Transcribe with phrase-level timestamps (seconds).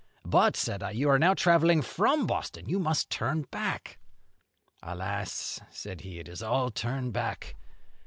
[0.25, 2.67] 'But,' said I, 'you are now travelling from Boston.
[2.67, 3.99] You must turn back.'
[4.81, 7.55] 'Alas!' said he, 'it is all turn back!